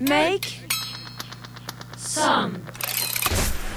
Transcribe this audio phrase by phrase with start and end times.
[0.00, 0.60] Make
[1.96, 2.52] some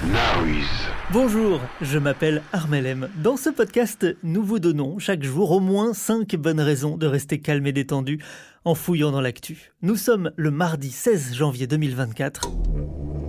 [0.03, 0.67] noise.
[1.11, 3.09] Bonjour, je m'appelle Armelem.
[3.23, 7.39] Dans ce podcast, nous vous donnons chaque jour au moins 5 bonnes raisons de rester
[7.39, 8.23] calme et détendu
[8.65, 9.71] en fouillant dans l'actu.
[9.81, 12.51] Nous sommes le mardi 16 janvier 2024.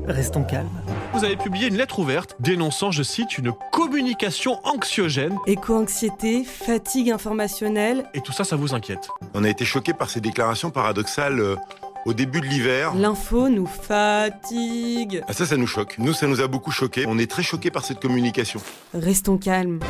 [0.06, 0.68] Restons calmes.
[1.14, 5.38] Vous avez publié une lettre ouverte dénonçant, je cite, une communication anxiogène.
[5.46, 8.04] Éco-anxiété, fatigue informationnelle.
[8.12, 9.08] Et tout ça, ça vous inquiète?
[9.32, 11.56] On a été choqués par ces déclarations paradoxales.
[12.04, 12.94] Au début de l'hiver.
[12.94, 15.22] L'info nous fatigue.
[15.28, 15.96] Ah, ça, ça nous choque.
[15.98, 17.04] Nous, ça nous a beaucoup choqués.
[17.06, 18.60] On est très choqués par cette communication.
[18.94, 19.80] Restons calmes.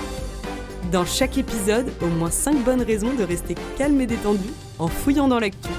[0.90, 5.28] Dans chaque épisode, au moins 5 bonnes raisons de rester calme et détendu en fouillant
[5.28, 5.70] dans l'actu.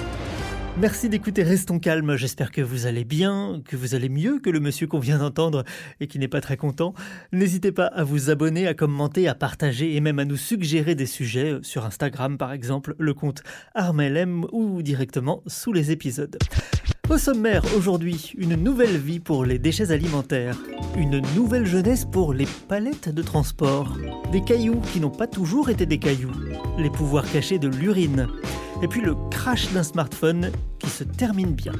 [0.82, 2.16] Merci d'écouter Restons calmes.
[2.16, 5.64] J'espère que vous allez bien, que vous allez mieux que le monsieur qu'on vient d'entendre
[6.00, 6.96] et qui n'est pas très content.
[7.32, 11.06] N'hésitez pas à vous abonner, à commenter, à partager et même à nous suggérer des
[11.06, 13.44] sujets sur Instagram par exemple, le compte
[13.76, 16.40] Armelem ou directement sous les épisodes.
[17.08, 20.58] Au sommaire, aujourd'hui, une nouvelle vie pour les déchets alimentaires,
[20.98, 23.96] une nouvelle jeunesse pour les palettes de transport,
[24.32, 26.32] des cailloux qui n'ont pas toujours été des cailloux,
[26.80, 28.28] les pouvoirs cachés de l'urine,
[28.84, 31.72] et puis le crash d'un smartphone qui se termine bien.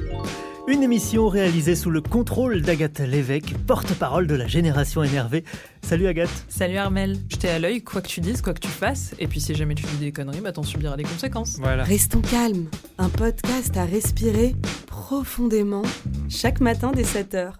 [0.66, 5.44] Une émission réalisée sous le contrôle d'Agathe Lévesque, porte-parole de la génération énervée.
[5.82, 6.30] Salut Agathe.
[6.48, 9.26] Salut Armel, je t'ai à l'œil, quoi que tu dises, quoi que tu fasses, et
[9.26, 11.58] puis si jamais tu dis des conneries, bah t'en subiras les conséquences.
[11.58, 11.84] Voilà.
[11.84, 12.68] Restons calmes.
[12.96, 15.82] Un podcast à respirer profondément
[16.30, 17.52] chaque matin dès 7h.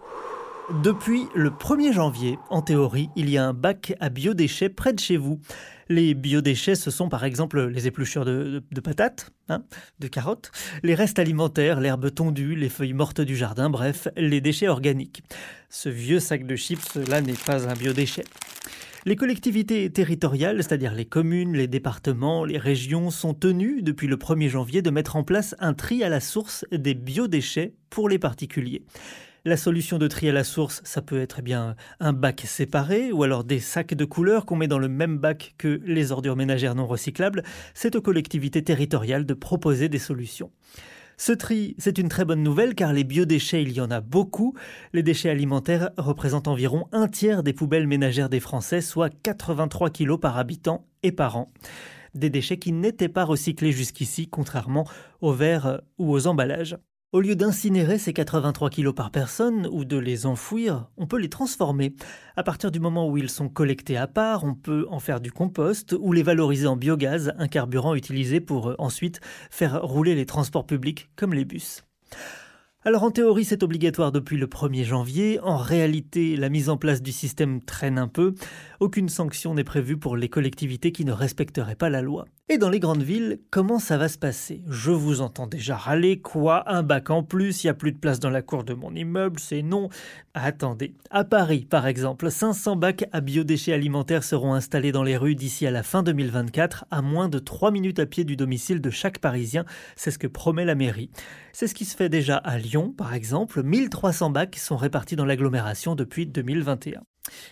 [0.70, 4.98] Depuis le 1er janvier, en théorie, il y a un bac à biodéchets près de
[4.98, 5.38] chez vous.
[5.90, 9.62] Les biodéchets, ce sont par exemple les épluchures de, patates, hein,
[9.98, 10.52] de carottes,
[10.82, 15.22] les restes alimentaires, l'herbe tondue, les feuilles mortes du jardin, bref, les déchets organiques.
[15.68, 18.24] Ce vieux sac de chips, là, n'est pas un biodéchet.
[19.04, 24.48] Les collectivités territoriales, c'est-à-dire les communes, les départements, les régions, sont tenues depuis le 1er
[24.48, 28.82] janvier de mettre en place un tri à la source des biodéchets pour les particuliers.
[29.46, 33.24] La solution de tri à la source, ça peut être bien un bac séparé ou
[33.24, 36.74] alors des sacs de couleurs qu'on met dans le même bac que les ordures ménagères
[36.74, 37.42] non recyclables.
[37.74, 40.50] C'est aux collectivités territoriales de proposer des solutions.
[41.18, 44.54] Ce tri, c'est une très bonne nouvelle car les biodéchets, il y en a beaucoup.
[44.94, 50.18] Les déchets alimentaires représentent environ un tiers des poubelles ménagères des Français, soit 83 kilos
[50.18, 51.52] par habitant et par an.
[52.14, 54.88] Des déchets qui n'étaient pas recyclés jusqu'ici, contrairement
[55.20, 56.78] aux verres ou aux emballages.
[57.14, 61.28] Au lieu d'incinérer ces 83 kilos par personne ou de les enfouir, on peut les
[61.28, 61.94] transformer.
[62.34, 65.30] À partir du moment où ils sont collectés à part, on peut en faire du
[65.30, 70.26] compost ou les valoriser en biogaz, un carburant utilisé pour euh, ensuite faire rouler les
[70.26, 71.84] transports publics comme les bus.
[72.86, 77.00] Alors en théorie c'est obligatoire depuis le 1er janvier, en réalité la mise en place
[77.00, 78.34] du système traîne un peu,
[78.80, 82.26] aucune sanction n'est prévue pour les collectivités qui ne respecteraient pas la loi.
[82.50, 84.62] Et dans les grandes villes, comment ça va se passer?
[84.68, 86.70] Je vous entends déjà râler, quoi?
[86.70, 88.94] Un bac en plus, il n'y a plus de place dans la cour de mon
[88.94, 89.88] immeuble, c'est non.
[90.34, 95.34] Attendez, à Paris par exemple, 500 bacs à biodéchets alimentaires seront installés dans les rues
[95.34, 98.90] d'ici à la fin 2024, à moins de 3 minutes à pied du domicile de
[98.90, 99.64] chaque Parisien,
[99.96, 101.08] c'est ce que promet la mairie.
[101.54, 103.62] C'est ce qui se fait déjà à Lyon, par exemple.
[103.62, 107.00] 1300 bacs sont répartis dans l'agglomération depuis 2021.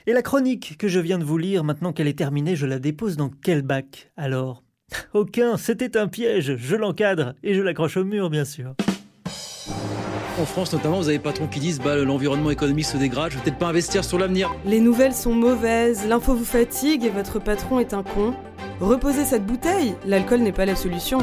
[0.06, 2.78] Et la chronique que je viens de vous lire, maintenant qu'elle est terminée, je la
[2.78, 4.12] dépose dans quel bac?
[4.18, 4.62] Alors?
[5.14, 8.74] Aucun, c'était un piège, je l'encadre et je l'accroche au mur, bien sûr.
[10.40, 13.36] En France notamment, vous avez des patrons qui disent bah, l'environnement économique se dégrade, je
[13.36, 14.50] vais peut-être pas investir sur l'avenir.
[14.64, 18.34] Les nouvelles sont mauvaises, l'info vous fatigue et votre patron est un con.
[18.80, 21.18] Reposez cette bouteille, l'alcool n'est pas la solution.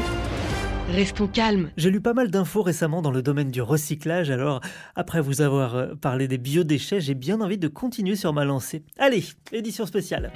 [0.90, 1.70] Restons calmes.
[1.76, 4.60] J'ai lu pas mal d'infos récemment dans le domaine du recyclage, alors
[4.94, 8.84] après vous avoir euh, parlé des biodéchets, j'ai bien envie de continuer sur ma lancée.
[8.98, 10.32] Allez, édition spéciale.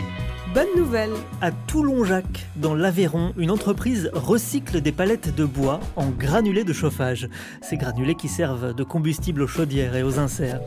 [0.55, 1.11] Bonne nouvelle.
[1.41, 7.29] À Toulon-Jacques, dans l'Aveyron, une entreprise recycle des palettes de bois en granulés de chauffage.
[7.61, 10.61] Ces granulés qui servent de combustible aux chaudières et aux inserts.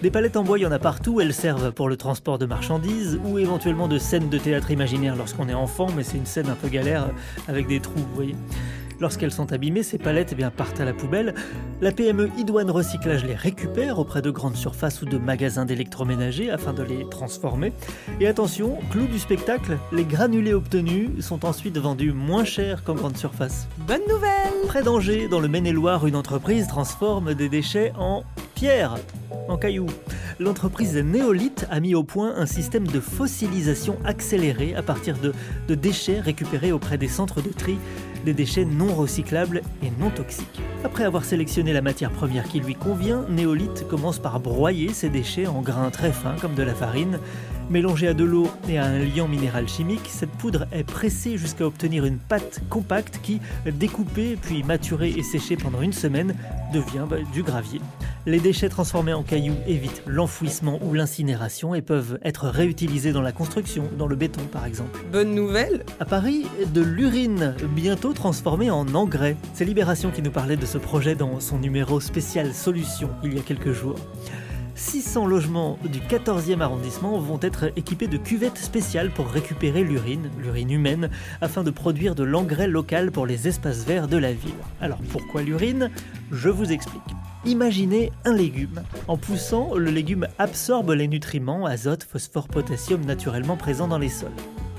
[0.00, 1.20] Des palettes en bois, il y en a partout.
[1.20, 5.50] Elles servent pour le transport de marchandises ou éventuellement de scènes de théâtre imaginaire lorsqu'on
[5.50, 7.10] est enfant, mais c'est une scène un peu galère
[7.46, 8.36] avec des trous, vous voyez.
[8.98, 11.34] Lorsqu'elles sont abîmées, ces palettes eh bien, partent à la poubelle.
[11.80, 16.72] La PME Idouane Recyclage les récupère auprès de grandes surfaces ou de magasins d'électroménager afin
[16.72, 17.72] de les transformer.
[18.20, 23.18] Et attention, clou du spectacle, les granulés obtenus sont ensuite vendus moins cher qu'en grande
[23.18, 23.68] surface.
[23.78, 28.96] Bonne nouvelle Près d'Angers, dans le Maine-et-Loire, une entreprise transforme des déchets en pierre,
[29.48, 29.86] en cailloux.
[30.38, 35.32] L'entreprise Néolith a mis au point un système de fossilisation accélérée à partir de,
[35.68, 37.78] de déchets récupérés auprès des centres de tri,
[38.26, 40.60] des déchets non recyclables et non toxiques.
[40.82, 45.46] Après avoir sélectionné la matière première qui lui convient, Néolith commence par broyer ces déchets
[45.46, 47.20] en grains très fins comme de la farine.
[47.68, 51.66] Mélangée à de l'eau et à un liant minéral chimique, cette poudre est pressée jusqu'à
[51.66, 56.36] obtenir une pâte compacte qui, découpée puis maturée et séchée pendant une semaine,
[56.72, 57.80] devient bah, du gravier.
[58.24, 63.32] Les déchets transformés en cailloux évitent l'enfouissement ou l'incinération et peuvent être réutilisés dans la
[63.32, 65.00] construction, dans le béton par exemple.
[65.10, 69.36] Bonne nouvelle À Paris, de l'urine, bientôt transformée en engrais.
[69.54, 73.38] C'est Libération qui nous parlait de ce projet dans son numéro spécial Solutions il y
[73.38, 73.96] a quelques jours.
[74.76, 80.70] 600 logements du 14e arrondissement vont être équipés de cuvettes spéciales pour récupérer l'urine, l'urine
[80.70, 84.52] humaine, afin de produire de l'engrais local pour les espaces verts de la ville.
[84.82, 85.90] Alors pourquoi l'urine?
[86.30, 87.02] Je vous explique.
[87.46, 88.82] Imaginez un légume.
[89.08, 94.30] En poussant, le légume absorbe les nutriments, azote, phosphore, potassium naturellement présents dans les sols.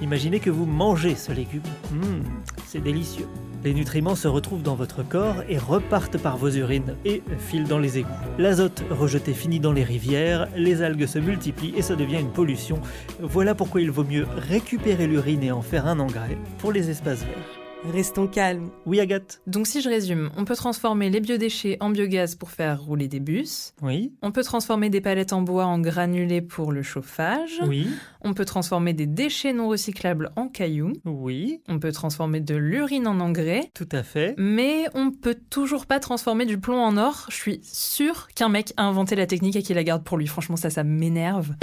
[0.01, 1.61] Imaginez que vous mangez ce légume.
[1.91, 2.23] Mmh,
[2.67, 3.27] c'est délicieux.
[3.63, 7.79] Les nutriments se retrouvent dans votre corps et repartent par vos urines et filent dans
[7.79, 8.09] les égouts.
[8.37, 12.79] L'azote rejeté finit dans les rivières, les algues se multiplient et ça devient une pollution.
[13.19, 17.21] Voilà pourquoi il vaut mieux récupérer l'urine et en faire un engrais pour les espaces
[17.21, 17.66] verts.
[17.85, 18.69] Restons calmes.
[18.85, 22.81] Oui, Agathe Donc si je résume, on peut transformer les biodéchets en biogaz pour faire
[22.81, 23.73] rouler des bus.
[23.81, 27.61] Oui On peut transformer des palettes en bois en granulés pour le chauffage.
[27.65, 27.87] Oui
[28.21, 30.93] On peut transformer des déchets non recyclables en cailloux.
[31.05, 33.69] Oui On peut transformer de l'urine en engrais.
[33.73, 34.33] Tout à fait.
[34.37, 37.27] Mais on peut toujours pas transformer du plomb en or.
[37.29, 40.27] Je suis sûre qu'un mec a inventé la technique et qu'il la garde pour lui.
[40.27, 41.53] Franchement, ça, ça m'énerve.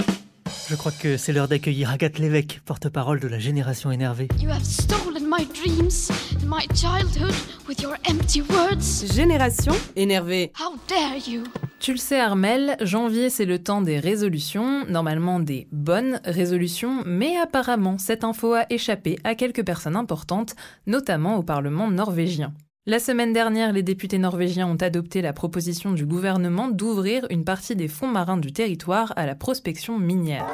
[0.67, 4.29] Je crois que c'est l'heure d'accueillir Agathe Lévesque, porte-parole de la génération énervée.
[4.41, 6.09] You have stolen my dreams
[6.41, 7.35] and my childhood
[7.67, 9.13] with your empty words.
[9.13, 10.51] Génération énervée.
[10.59, 11.43] How dare you?
[11.79, 17.37] Tu le sais Armel, janvier c'est le temps des résolutions, normalement des bonnes résolutions, mais
[17.37, 20.55] apparemment cette info a échappé à quelques personnes importantes,
[20.87, 22.53] notamment au Parlement norvégien.
[22.87, 27.75] La semaine dernière, les députés norvégiens ont adopté la proposition du gouvernement d'ouvrir une partie
[27.75, 30.45] des fonds marins du territoire à la prospection minière.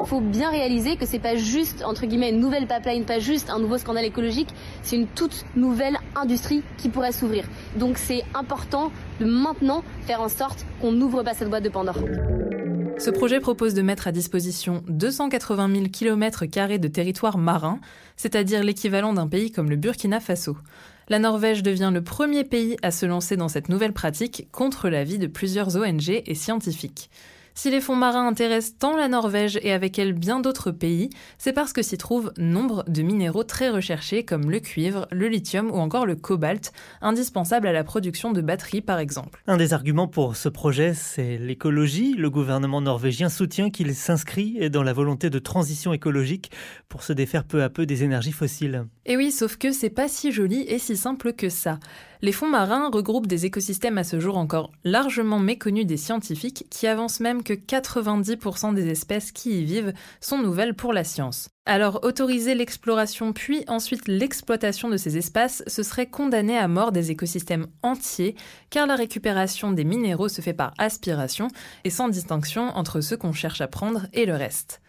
[0.00, 3.50] Il faut bien réaliser que c'est pas juste entre guillemets une nouvelle pipeline, pas juste
[3.50, 4.48] un nouveau scandale écologique,
[4.82, 7.44] c'est une toute nouvelle industrie qui pourrait s'ouvrir.
[7.76, 8.90] Donc c'est important
[9.20, 11.98] de maintenant faire en sorte qu'on n'ouvre pas cette boîte de Pandore.
[12.96, 16.46] Ce projet propose de mettre à disposition 280 000 km
[16.78, 17.80] de territoire marin,
[18.16, 20.56] c'est-à-dire l'équivalent d'un pays comme le Burkina Faso.
[21.08, 25.18] La Norvège devient le premier pays à se lancer dans cette nouvelle pratique contre l'avis
[25.18, 27.10] de plusieurs ONG et scientifiques.
[27.58, 31.08] Si les fonds marins intéressent tant la Norvège et avec elle bien d'autres pays,
[31.38, 35.70] c'est parce que s'y trouvent nombre de minéraux très recherchés comme le cuivre, le lithium
[35.70, 36.70] ou encore le cobalt,
[37.00, 39.42] indispensables à la production de batteries par exemple.
[39.46, 42.12] Un des arguments pour ce projet, c'est l'écologie.
[42.12, 46.50] Le gouvernement norvégien soutient qu'il s'inscrit dans la volonté de transition écologique
[46.90, 48.84] pour se défaire peu à peu des énergies fossiles.
[49.06, 51.78] Et oui, sauf que c'est pas si joli et si simple que ça.
[52.26, 56.88] Les fonds marins regroupent des écosystèmes à ce jour encore largement méconnus des scientifiques qui
[56.88, 61.50] avancent même que 90% des espèces qui y vivent sont nouvelles pour la science.
[61.66, 67.12] Alors autoriser l'exploration puis ensuite l'exploitation de ces espaces, ce serait condamner à mort des
[67.12, 68.34] écosystèmes entiers,
[68.70, 71.46] car la récupération des minéraux se fait par aspiration
[71.84, 74.80] et sans distinction entre ceux qu'on cherche à prendre et le reste.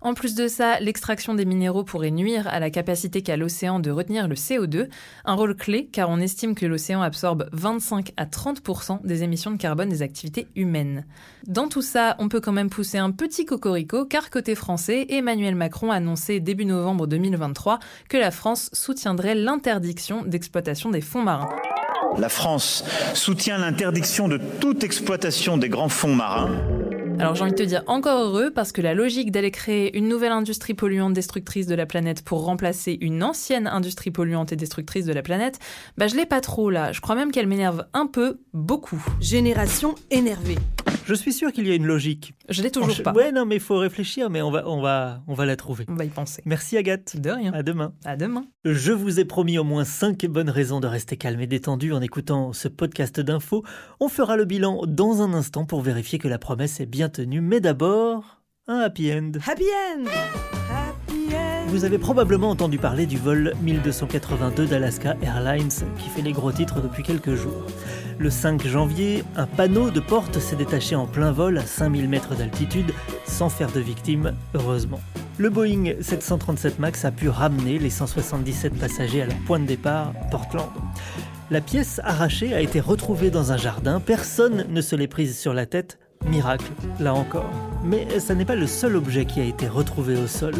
[0.00, 3.90] En plus de ça, l'extraction des minéraux pourrait nuire à la capacité qu'a l'océan de
[3.90, 4.88] retenir le CO2,
[5.24, 9.56] un rôle clé car on estime que l'océan absorbe 25 à 30% des émissions de
[9.56, 11.04] carbone des activités humaines.
[11.48, 15.56] Dans tout ça, on peut quand même pousser un petit cocorico car côté français, Emmanuel
[15.56, 21.48] Macron a annoncé début novembre 2023 que la France soutiendrait l'interdiction d'exploitation des fonds marins.
[22.16, 26.56] La France soutient l'interdiction de toute exploitation des grands fonds marins.
[27.18, 30.08] Alors j'ai envie de te dire encore heureux parce que la logique d'aller créer une
[30.08, 35.04] nouvelle industrie polluante destructrice de la planète pour remplacer une ancienne industrie polluante et destructrice
[35.04, 35.58] de la planète,
[35.96, 36.92] bah je l'ai pas trop là.
[36.92, 39.04] Je crois même qu'elle m'énerve un peu, beaucoup.
[39.20, 40.58] Génération énervée.
[41.06, 42.34] Je suis sûr qu'il y a une logique.
[42.48, 43.12] Je l'ai toujours pas.
[43.12, 45.84] Ouais, non, mais il faut réfléchir, mais on va, on va, on va la trouver.
[45.88, 46.42] On va y penser.
[46.44, 47.16] Merci Agathe.
[47.16, 47.52] De rien.
[47.52, 47.92] À demain.
[48.04, 48.44] À demain.
[48.64, 52.00] Je vous ai promis au moins 5 bonnes raisons de rester calme et détendu en
[52.00, 53.64] écoutant ce podcast d'infos.
[54.00, 57.40] On fera le bilan dans un instant pour vérifier que la promesse est bien tenue.
[57.40, 58.80] Mais d'abord, un.
[58.80, 60.04] Happy end Happy end
[61.68, 66.80] Vous avez probablement entendu parler du vol 1282 d'Alaska Airlines qui fait les gros titres
[66.80, 67.62] depuis quelques jours.
[68.18, 72.34] Le 5 janvier, un panneau de porte s'est détaché en plein vol à 5000 mètres
[72.34, 72.92] d'altitude
[73.26, 74.98] sans faire de victimes, heureusement.
[75.36, 80.14] Le Boeing 737 MAX a pu ramener les 177 passagers à leur point de départ,
[80.30, 80.70] Portland.
[81.50, 85.52] La pièce arrachée a été retrouvée dans un jardin, personne ne se l'est prise sur
[85.52, 87.67] la tête, miracle, là encore.
[87.84, 90.54] Mais ça n'est pas le seul objet qui a été retrouvé au sol.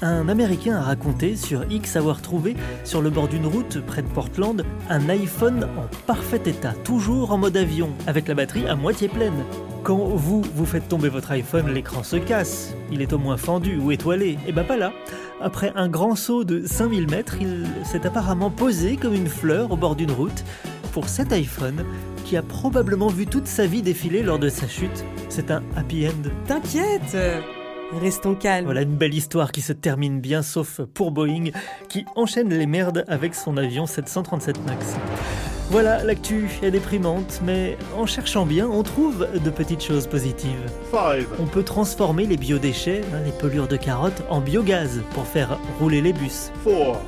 [0.00, 4.08] Un Américain a raconté sur X avoir trouvé, sur le bord d'une route près de
[4.08, 9.08] Portland, un iPhone en parfait état, toujours en mode avion, avec la batterie à moitié
[9.08, 9.44] pleine.
[9.84, 12.74] Quand vous, vous faites tomber votre iPhone, l'écran se casse.
[12.90, 14.38] Il est au moins fendu ou étoilé.
[14.46, 14.92] Et ben pas là.
[15.40, 19.76] Après un grand saut de 5000 mètres, il s'est apparemment posé comme une fleur au
[19.76, 20.44] bord d'une route.
[20.92, 21.86] Pour cet iPhone,
[22.26, 26.06] qui a probablement vu toute sa vie défiler lors de sa chute, c'est un happy
[26.06, 26.28] end.
[26.46, 27.16] T'inquiète
[28.00, 28.66] Restons calmes.
[28.66, 31.50] Voilà une belle histoire qui se termine bien, sauf pour Boeing,
[31.88, 34.96] qui enchaîne les merdes avec son avion 737 MAX.
[35.72, 40.70] Voilà, l'actu est déprimante, mais en cherchant bien, on trouve de petites choses positives.
[41.40, 46.02] On peut transformer les biodéchets, hein, les pelures de carottes, en biogaz pour faire rouler
[46.02, 46.52] les bus.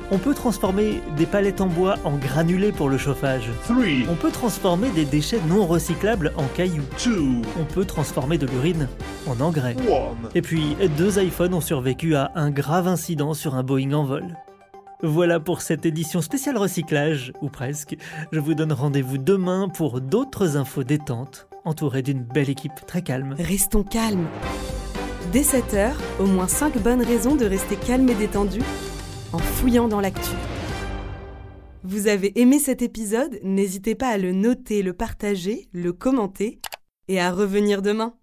[0.09, 3.51] On peut transformer des palettes en bois en granulés pour le chauffage.
[4.09, 6.81] On peut transformer des déchets non recyclables en cailloux.
[7.61, 8.87] On peut transformer de l'urine
[9.27, 9.75] en engrais.
[10.33, 14.35] Et puis, deux iPhones ont survécu à un grave incident sur un Boeing en vol.
[15.03, 17.97] Voilà pour cette édition spéciale recyclage, ou presque.
[18.31, 23.35] Je vous donne rendez-vous demain pour d'autres infos détentes, entourées d'une belle équipe très calme.
[23.37, 24.27] Restons calmes.
[25.33, 28.61] Dès 7h, au moins 5 bonnes raisons de rester calme et détendu
[29.33, 30.31] en fouillant dans l'actu.
[31.83, 33.39] Vous avez aimé cet épisode?
[33.43, 36.61] N'hésitez pas à le noter, le partager, le commenter
[37.09, 38.15] et à revenir demain.